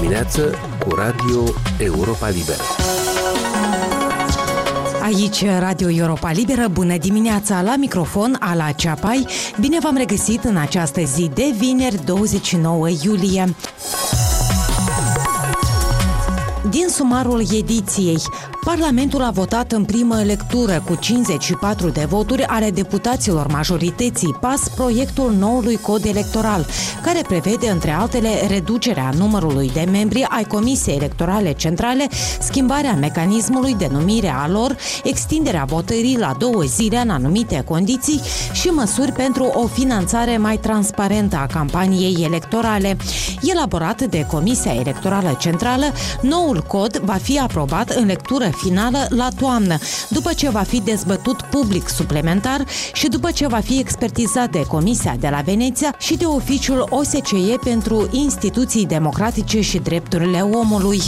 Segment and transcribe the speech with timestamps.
[0.00, 1.44] dimineață cu Radio
[1.78, 2.62] Europa Liberă.
[5.02, 9.26] Aici Radio Europa Liberă, bună dimineața la microfon, Ala Ceapai.
[9.60, 13.54] Bine v-am regăsit în această zi de vineri 29 iulie.
[16.70, 18.18] Din sumarul ediției,
[18.64, 25.32] Parlamentul a votat în primă lectură cu 54 de voturi ale deputaților majorității PAS proiectul
[25.38, 26.66] noului cod electoral,
[27.02, 32.08] care prevede, între altele, reducerea numărului de membri ai Comisiei Electorale Centrale,
[32.40, 38.20] schimbarea mecanismului de numire a lor, extinderea votării la două zile în anumite condiții
[38.52, 42.96] și măsuri pentru o finanțare mai transparentă a campaniei electorale.
[43.42, 45.86] Elaborat de Comisia Electorală Centrală,
[46.20, 49.78] noul cod va fi aprobat în lectură finală la toamnă,
[50.08, 55.16] după ce va fi dezbătut public suplimentar și după ce va fi expertizat de Comisia
[55.20, 61.00] de la Veneția și de oficiul OSCE pentru instituții democratice și drepturile omului.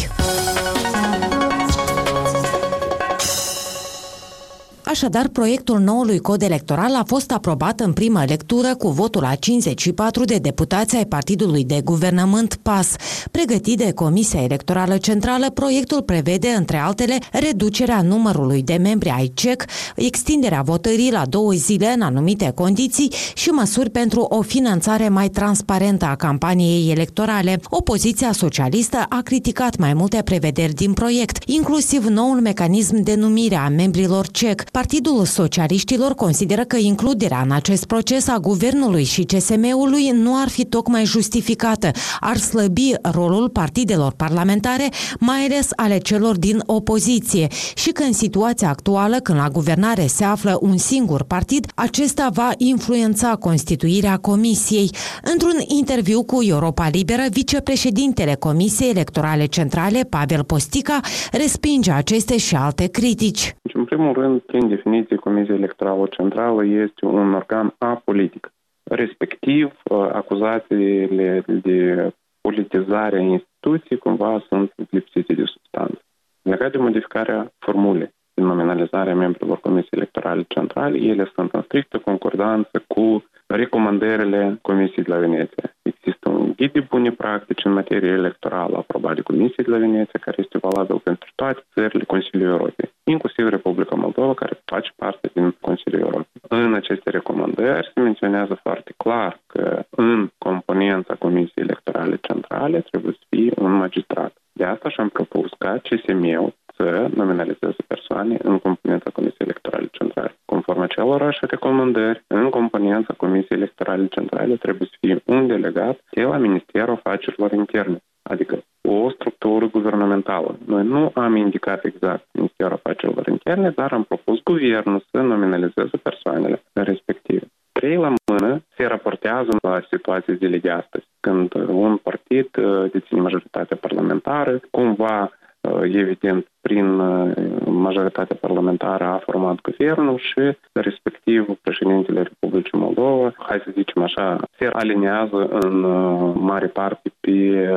[4.92, 10.24] Așadar, proiectul noului cod electoral a fost aprobat în primă lectură cu votul a 54
[10.24, 12.94] de deputați ai Partidului de Guvernământ PAS.
[13.30, 19.64] Pregătit de Comisia Electorală Centrală, proiectul prevede, între altele, reducerea numărului de membri ai CEC,
[19.96, 26.04] extinderea votării la două zile în anumite condiții și măsuri pentru o finanțare mai transparentă
[26.04, 27.60] a campaniei electorale.
[27.64, 33.68] Opoziția socialistă a criticat mai multe prevederi din proiect, inclusiv noul mecanism de numire a
[33.68, 40.40] membrilor CEC, Partidul Socialiștilor consideră că includerea în acest proces a guvernului și CSM-ului nu
[40.40, 44.88] ar fi tocmai justificată, ar slăbi rolul partidelor parlamentare,
[45.20, 50.24] mai ales ale celor din opoziție și că în situația actuală, când la guvernare se
[50.24, 54.90] află un singur partid, acesta va influența constituirea comisiei.
[55.32, 61.00] Într-un interviu cu Europa Liberă, vicepreședintele Comisiei Electorale Centrale, Pavel Postica,
[61.32, 63.54] respinge aceste și alte critici.
[63.74, 68.52] În primul rând, prin definiție, Comisia Electorală Centrală este un organ apolitic.
[68.82, 76.00] Respectiv, uh, acuzațiile de politizare a instituției cumva sunt lipsite de substanță.
[76.42, 81.98] Legat de modificarea formulei de nominalizare a membrilor Comisiei Electorale Centrale, ele sunt în strictă
[81.98, 85.76] concordanță cu recomandările Comisiei de la Veneția.
[85.82, 90.20] Există un ghid de bune practici în materie electorală aprobat de Comisia de la Veneția,
[90.20, 95.56] care este valabil pentru toate țările Consiliului Europei, inclusiv Republica Moldova, care face parte din
[95.60, 96.40] Consiliul Europei.
[96.48, 103.24] În aceste recomandări se menționează foarte clar că în componența Comisiei Electorale Centrale trebuie să
[103.28, 104.32] fie un magistrat.
[104.52, 110.36] De asta și-am propus ca CSM-ul să nominalizeze persoane în componența Comisiei Electorale Centrale.
[110.44, 116.36] Conform acelorași recomandări, în componența Comisiei Electorale Centrale trebuie să fie un delegat de la
[116.36, 118.62] Ministerul Afacerilor Interne, adică
[118.92, 120.58] o structură guvernamentală.
[120.66, 126.62] Noi nu am indicat exact Ministerul Afacerilor Interne, dar am propus guvernul să nominalizeze persoanele
[126.72, 127.46] respective.
[127.72, 133.20] Trei la mână se raportează la situații zilei de astăzi, când un partid uh, deține
[133.20, 135.42] majoritatea parlamentară, cumva Uh,
[135.82, 137.32] evident, prin uh,
[137.64, 144.66] majoritatea parlamentară a format guvernul și, respectiv, președintele Republicii Moldova, hai să zicem așa, se
[144.72, 147.68] aliniază în uh, mare parte pe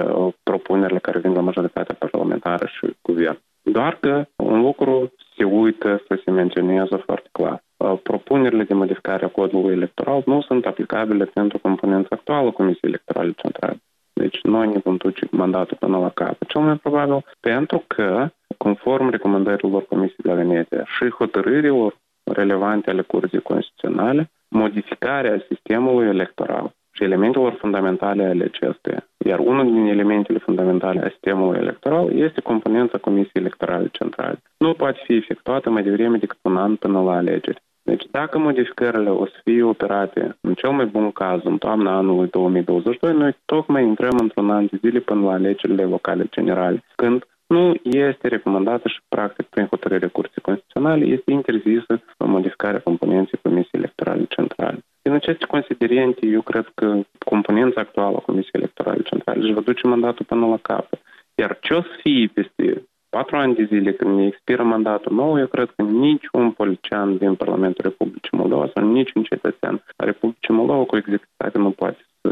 [0.43, 3.39] propunerile care vin la majoritatea parlamentară și guvern.
[3.61, 7.63] Doar că un lucru se uită să se menționeze foarte clar.
[8.03, 13.77] Propunerile de modificare a codului electoral nu sunt aplicabile pentru componența actuală Comisiei Electorale Centrale.
[14.25, 19.09] Deci noi ne vom duce mandatul până la capăt, cel mai probabil, pentru că, conform
[19.09, 27.03] recomandărilor Comisiei de la Veneția și hotărârilor relevante ale Curții Constituționale, modificarea sistemului electoral și
[27.03, 29.07] elementelor fundamentale ale acesteia.
[29.25, 34.41] Iar unul din elementele fundamentale a sistemului electoral este componența Comisiei Electorale Centrale.
[34.57, 37.63] Nu poate fi efectuată mai devreme decât un an până la alegeri.
[37.89, 42.27] Deci dacă modificările o să fie operate în cel mai bun caz în toamna anului
[42.29, 47.73] 2022, noi tocmai intrăm într-un an de zile până la alegerile locale generale, când nu
[47.83, 54.79] este recomandată și practic prin hotărârea Curții Constituționale este interzisă modificarea componenței Comisiei Electorale Centrale.
[55.01, 59.87] Din aceste considerente, eu cred că componența actuală a Comisiei Electorale Centrale își va duce
[59.87, 61.01] mandatul până la capăt.
[61.35, 62.83] Iar ce o să fie peste
[63.15, 67.35] patru ani de zile când ne expiră mandatul nou, eu cred că niciun politician din
[67.35, 72.31] Parlamentul Republicii Moldova sau niciun cetățean a Republicii Moldova cu executate nu poate să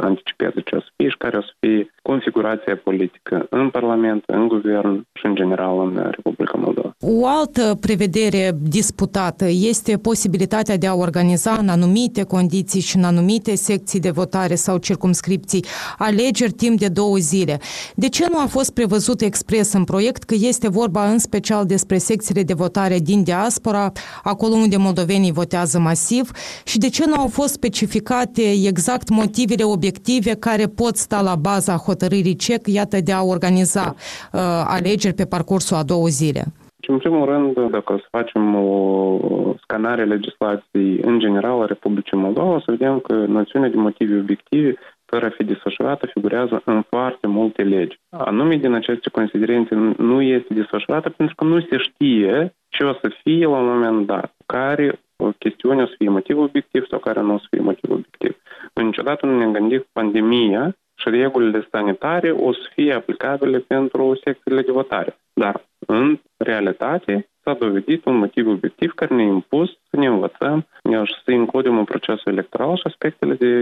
[0.00, 4.48] anticipeze ce o să fie și care o să fie configurația politică în Parlament, în
[4.48, 6.96] Guvern și în general în Republica Moldova.
[7.00, 13.54] O altă prevedere disputată este posibilitatea de a organiza în anumite condiții și în anumite
[13.54, 15.64] secții de votare sau circumscripții
[15.98, 17.58] alegeri timp de două zile.
[17.94, 21.98] De ce nu a fost prevăzut expres în proiect că este vorba în special despre
[21.98, 23.92] secțiile de votare din diaspora,
[24.22, 26.30] acolo unde moldovenii votează masiv
[26.64, 31.76] și de ce nu au fost specificate exact motivele obiective care pot sta la baza
[31.76, 36.44] hotărârii CEC, iată, de a organiza uh, alegeri pe parcursul a două zile?
[36.86, 39.18] În primul rând, dacă o să facem o
[39.62, 44.76] scanare legislației în general a Republicii Moldova, o să vedem că noțiunea de motive obiective
[45.04, 47.98] fără a fi desfășurată figurează în foarte multe legi.
[48.10, 53.10] Anume din aceste considerente nu este desfășurată pentru că nu se știe ce o să
[53.22, 57.20] fie la un moment dat, care o chestiune o să fie motiv obiectiv sau care
[57.20, 58.36] nu o să fie motiv obiectiv.
[58.74, 64.72] Niciodată nu ne-am gândit pandemia și regulile sanitare o să fie aplicabile pentru secțiile de
[64.72, 65.16] votare.
[65.32, 70.66] Dar, în realitate, s-a dovedit un motiv obiectiv care ne-a impus să ne învățăm
[71.04, 73.52] și să includem în procesul electoral și aspectele de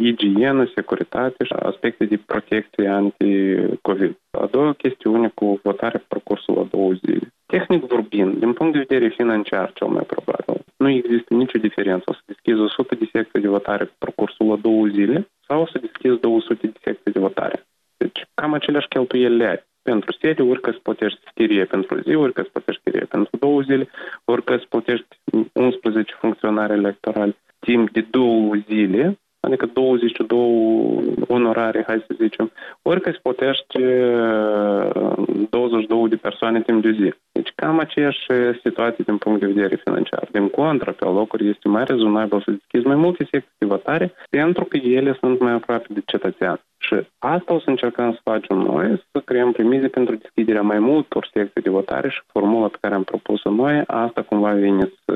[0.00, 4.16] igienă, securitate și aspecte de protecție anti-COVID.
[4.30, 7.34] A doua chestiune cu votarea pe parcursul la două zile.
[7.46, 12.04] Tehnic vorbind, din punct de vedere financiar cel mai probabil, nu există nicio diferență.
[12.06, 15.66] O să deschizi 100 de secții de votare pe parcursul la două zile sau o
[15.66, 17.66] să deschizi 200 de secții de votare.
[17.96, 22.14] Deci cam aceleași cheltuieli le ai pentru serie, ori că îți plătești chirie pentru zi,
[22.14, 23.88] ori că îți plătești chirie pentru două zile,
[24.24, 25.06] ori că îți plătești
[25.52, 30.38] 11 funcționari electorali timp de două zile, adică 22
[31.28, 32.52] onorare, hai să zicem,
[32.82, 33.78] ori că îți plătești
[35.50, 37.14] 22 de persoane timp de zi.
[37.66, 38.26] Deci cam aceeași
[38.62, 40.28] situație din punct de vedere financiar.
[40.32, 44.64] Din contra, pe locuri este mai rezonabil să deschizi mai multe secții de votare pentru
[44.64, 46.60] că ele sunt mai aproape de cetățean.
[46.78, 51.28] Și asta o să încercăm să facem noi, să creăm premize pentru deschiderea mai multor
[51.32, 55.14] secții de votare și formula pe care am propus-o noi, asta cumva vine să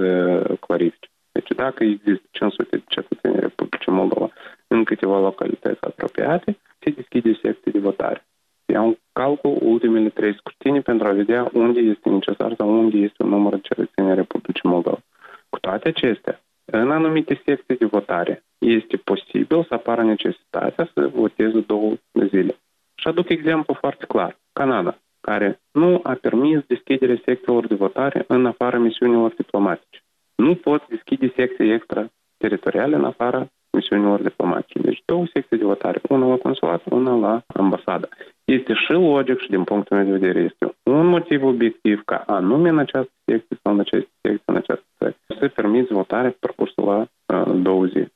[0.60, 1.08] clarifice.
[1.32, 4.28] Deci dacă există 500 de cetățeni Republicii Moldova
[4.66, 8.24] în câteva localități apropiate, se deschide secții de votare.
[8.72, 13.22] Iau în calcul ultimele trei scrutini pentru a vedea unde este necesar sau unde este
[13.22, 14.98] un număr de cetățeni Republicii Moldova.
[15.48, 21.60] Cu toate acestea, în anumite secții de votare este posibil să apară necesitatea să voteze
[21.60, 21.92] două
[22.28, 22.54] zile.
[22.94, 24.38] Și aduc exemplu foarte clar.
[24.52, 26.14] Canada, care nu a
[27.00, 29.98] permis deschiderea secțiilor de votare în afara misiunilor diplomatice.
[30.36, 34.78] Nu pot deschide secții extrateritoriale în afara misiunilor diplomatice.
[34.78, 38.08] Deci două secții de votare, una la consulat, una la ambasadă.
[38.44, 42.68] Este și logic și din punctul meu de vedere este un motiv obiectiv ca anume
[42.68, 46.84] în această secție sau în aceste secții, în această țară, să permiți votarea pe parcursul
[46.84, 48.12] la uh, două zile.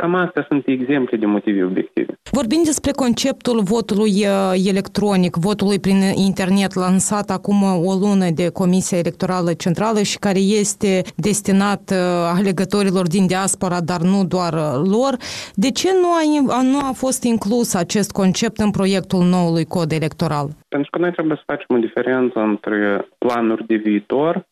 [0.00, 2.12] Deci cam astea sunt exemple de motive obiective.
[2.32, 8.98] Vorbim despre conceptul votului uh, electronic, votului prin internet lansat acum o lună de Comisia
[8.98, 11.96] Electorală Centrală și care este destinat uh,
[12.38, 15.12] alegătorilor din diaspora, dar nu doar uh, lor.
[15.54, 20.46] De ce nu a, nu a fost inclus acest concept în proiectul noului cod electoral?
[20.68, 24.46] Pentru că noi trebuie să facem o diferență între planuri de viitor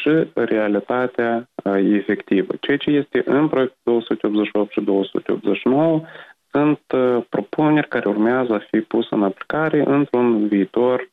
[0.00, 2.54] și realitatea efectivă.
[2.60, 6.02] Ceea ce este în proiectul 288 și 289
[6.50, 6.80] sunt
[7.28, 11.10] propuneri care urmează a fi puse în aplicare într-un viitor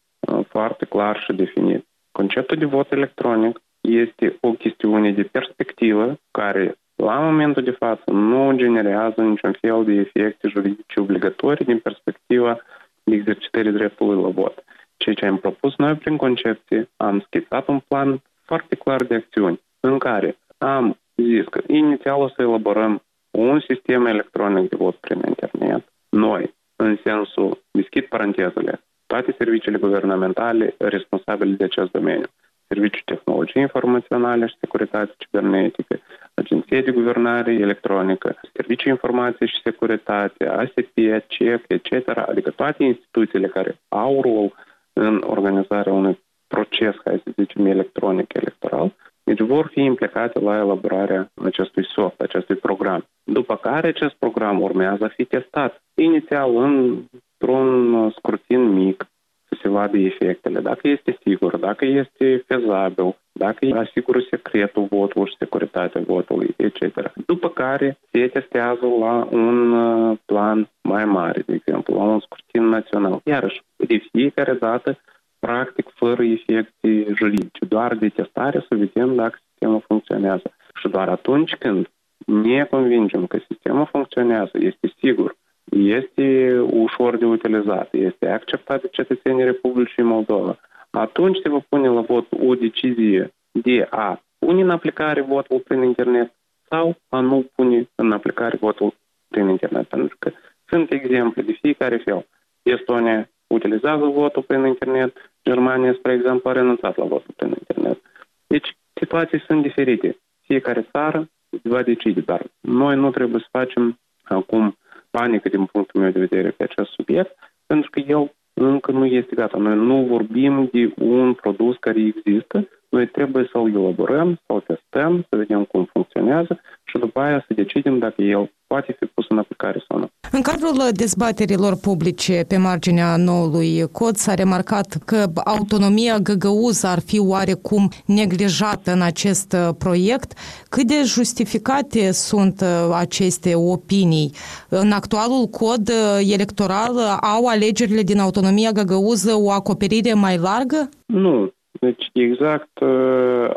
[0.47, 1.85] foarte clar și definit.
[2.11, 8.53] Conceptul de vot electronic este o chestiune de perspectivă care la momentul de față nu
[8.55, 12.59] generează niciun fel de efecte juridice obligatorii din perspectiva
[13.03, 14.63] exercitării dreptului la vot.
[14.97, 19.61] Ceea ce am propus noi prin concepție, am schițat un plan foarte clar de acțiuni
[19.79, 23.01] în care am zis că inițial o să elaborăm
[23.31, 28.73] un sistem electronic de vot prin internet, noi, în sensul, deschid parantezele,
[29.07, 32.27] toate serviciile guvernamentale responsabile de acest domeniu,
[32.67, 35.99] Serviciul Tehnologiei Informaționale și Securitate Cibernetică,
[36.33, 41.91] Agenția de Guvernare Electronică, Serviciul Informație și Securitate, ASP, CEC, etc.,
[42.31, 44.53] adică toate instituțiile care au rol
[44.93, 46.19] în organizarea unui
[46.53, 48.93] proces, hai să zicem, electronic electoral,
[49.29, 53.05] deci vor fi implicate la elaborarea acestui soft, acestui program.
[53.23, 59.07] După care acest program urmează a fi testat inițial într-un scrutin mic,
[59.49, 65.35] să se vadă efectele, dacă este sigur, dacă este fezabil, dacă asigură secretul votului și
[65.37, 67.11] securitatea votului, etc.
[67.25, 72.63] După care se testează la un uh, plan mai mare, de exemplu, la un scrutin
[72.63, 73.21] național.
[73.23, 74.97] Iarăși, de fiecare dată
[75.39, 80.51] practic fără efecte juridice, doar de testare să vedem dacă sistemul funcționează.
[80.75, 81.89] Și doar atunci când
[82.25, 85.35] ne convingem că sistemul funcționează, este sigur,
[85.71, 92.01] este ușor de utilizat, este acceptat de cetățenii Republicii Moldova, atunci se va pune la
[92.01, 96.33] vot o decizie de a pune în aplicare votul prin internet
[96.69, 98.93] sau a nu pune în aplicare votul
[99.27, 99.87] prin internet.
[99.87, 100.31] Pentru că
[100.65, 102.27] sunt exemple de fiecare fel.
[102.61, 108.01] Estonia utilizează votul prin internet, Germania, spre exemplu, a renunțat la votul prin internet.
[108.47, 110.17] Deci, situații sunt diferite.
[110.41, 111.29] Fiecare țară
[111.63, 114.77] va decide, dar noi nu trebuie să facem acum
[115.09, 119.35] panică din punctul meu de vedere pe acest subiect, pentru că el încă nu este
[119.35, 119.57] gata.
[119.57, 125.35] Noi nu vorbim de un produs care există, noi trebuie să-l elaborăm, să-l testăm, să
[125.35, 129.83] vedem cum funcționează și după aia să decidem dacă el poate fi pus în aplicare
[129.87, 130.07] sau nu.
[130.31, 137.19] În cadrul dezbaterilor publice pe marginea noului cod s-a remarcat că autonomia găgăuză ar fi
[137.19, 140.33] oarecum neglijată în acest uh, proiect.
[140.69, 144.31] Cât de justificate sunt uh, aceste opinii?
[144.69, 146.97] În actualul cod uh, electoral
[147.35, 150.89] au alegerile din autonomia găgăuză o acoperire mai largă?
[151.05, 152.77] Nu, deci exact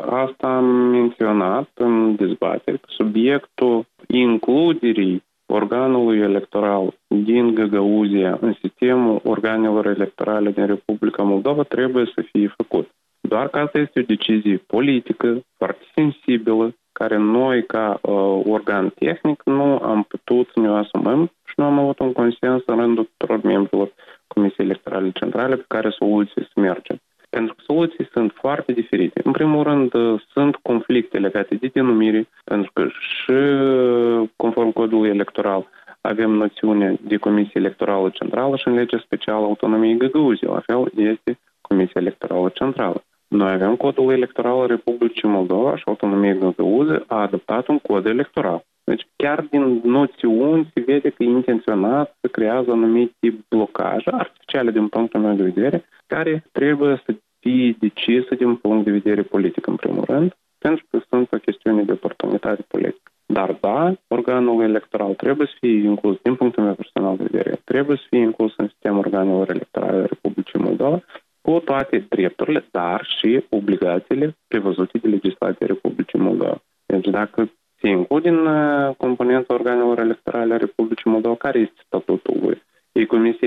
[0.09, 2.79] asta am menționat în dezbateri.
[2.87, 12.21] Subiectul includerii organului electoral din Găgăuzia în sistemul organelor electorale din Republica Moldova trebuie să
[12.31, 12.89] fie făcut.
[13.21, 19.41] Doar că asta este o decizie politică foarte sensibilă, care noi, ca uh, organ tehnic,
[19.45, 23.43] nu am putut să ne asumăm și nu am avut un consens în rândul tuturor
[23.43, 23.93] membrilor
[24.27, 26.97] Comisiei Electorale Centrale pe care soluții să mergem.
[27.29, 29.21] Pentru că soluții sunt foarte diferite.
[29.23, 33.33] În primul rând, uh, sunt conflicte legate de denumire, pentru că și
[34.35, 35.67] conform codului electoral
[36.01, 40.47] avem noțiune de Comisie Electorală Centrală și în legea specială autonomiei Găgăuzii.
[40.47, 43.03] La fel este Comisia Electorală Centrală.
[43.27, 48.63] Noi avem codul electoral al Republicii Moldova și autonomia Găgăuză a adoptat un cod electoral.
[48.83, 55.19] Deci chiar din noțiuni se vede că intenționat să creează anumite blocaje artificiale din punctul
[55.19, 60.03] meu de vedere, care trebuie să fie decisă din punct de vedere politic în primul
[60.03, 63.11] rând, pentru că sunt o chestiune de oportunitate politică.
[63.25, 67.97] Dar da, organul electoral trebuie să fie inclus, din punctul meu personal de vedere, trebuie
[67.97, 71.03] să fie inclus în sistemul organelor electorale Republicii Moldova,
[71.41, 76.61] cu toate drepturile, dar și obligațiile prevăzute de legislația Republicii Moldova.
[76.85, 82.37] Deci dacă se include în uh, componența organelor electorale a Republicii Moldova, care este statutul
[82.41, 82.62] lui?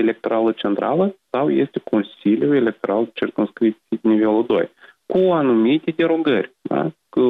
[0.07, 4.69] E Comisia Electorală Centrală sau este Consiliul Electoral Circunscripție nivelul 2?
[5.05, 6.91] Cu anumite derogări, da?
[7.09, 7.21] Că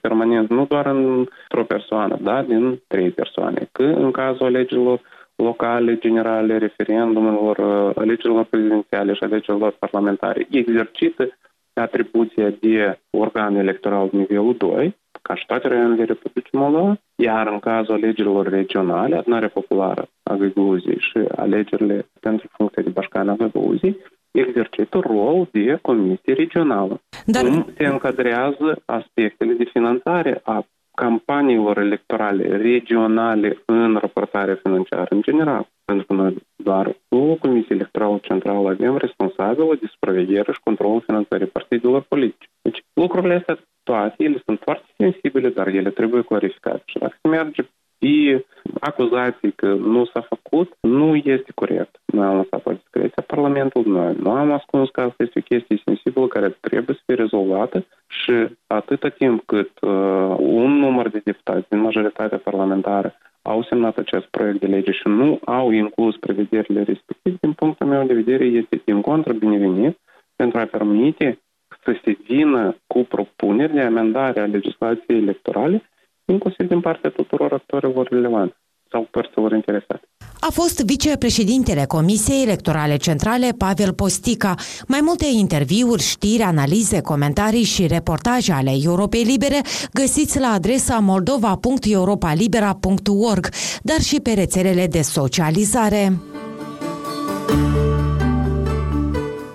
[0.00, 2.42] permanent nu doar într-o persoană, da?
[2.42, 3.68] din trei persoane.
[3.72, 5.00] Că în cazul alegerilor
[5.36, 11.28] locale, generale, referendumurilor, uh, alegerilor prezidențiale și alegerilor parlamentare, exercită
[11.74, 17.94] atribuția de organ electoral nivelul 2, ca și toate raioanele Republicii Moldova, iar în cazul
[17.94, 23.96] alegerilor regionale, adunarea populară a Găgăuziei și alegerile pentru funcția de bașcan a Găgăuziei,
[24.30, 27.00] exercită rol de comisie regională.
[27.24, 27.44] Dar...
[27.44, 30.66] Cum se încadrează aspectele de finanțare a
[31.02, 35.68] campaniilor electorale regionale în raportarea financiară în general.
[35.84, 41.46] Pentru că noi doar o Comisie Electorală Centrală avem responsabilă de supraveghere și controlul finanțării
[41.46, 42.48] partidelor politice.
[42.62, 46.82] Deci lucrurile astea toate, ele sunt foarte sensibile, dar ele trebuie clarificate.
[46.86, 47.62] Și dacă se merge
[47.98, 48.44] pe
[48.80, 52.00] acuzații că nu s-a făcut, nu este corect.
[52.04, 55.48] Noi am lăsat o discreție a Parlamentului, noi nu am ascuns că asta este o
[55.48, 58.32] chestie sensibilă care trebuie să fie rezolvată și
[58.66, 64.60] atâta timp cât uh, un număr de deputați din majoritatea parlamentară au semnat acest proiect
[64.60, 69.00] de lege și nu au inclus prevederile respective, din punctul meu de vedere, este din
[69.00, 69.98] contră binevenit
[70.36, 71.38] pentru a permite
[71.86, 75.82] să se vină cu propuneri de amendare a legislației electorale,
[76.24, 78.54] inclusiv din partea tuturor actorilor relevanți
[78.90, 80.08] sau părților interesate.
[80.40, 84.54] A fost vicepreședintele Comisiei Electorale Centrale Pavel Postica.
[84.88, 89.60] Mai multe interviuri, știri, analize, comentarii și reportaje ale Europei Libere
[89.92, 93.48] găsiți la adresa moldova.europalibera.org,
[93.82, 96.12] dar și pe rețelele de socializare.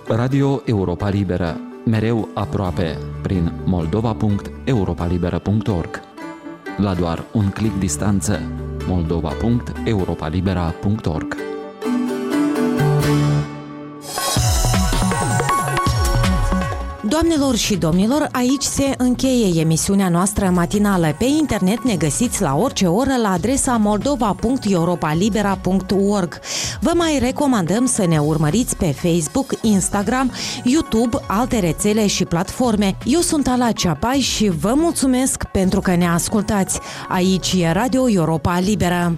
[0.08, 6.02] Radio Europa Liberă mereu aproape prin moldova.europalibera.org.
[6.78, 8.40] La doar un clic distanță
[8.88, 11.51] moldova.europalibera.org.
[17.12, 21.16] Doamnelor și domnilor, aici se încheie emisiunea noastră matinală.
[21.18, 26.40] Pe internet ne găsiți la orice oră la adresa moldova.europalibera.org.
[26.80, 30.32] Vă mai recomandăm să ne urmăriți pe Facebook, Instagram,
[30.64, 32.98] YouTube, alte rețele și platforme.
[33.06, 36.80] Eu sunt Ala Ceapai și vă mulțumesc pentru că ne ascultați.
[37.08, 39.16] Aici e Radio Europa Liberă.